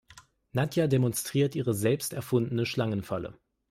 Nadja 0.53 0.87
demonstriert 0.87 1.53
ihre 1.53 1.75
selbst 1.75 2.13
erfundene 2.13 2.65
Schlangenfalle. 2.65 3.37